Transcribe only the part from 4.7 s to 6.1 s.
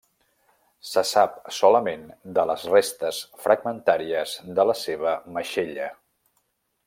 la seva maixella.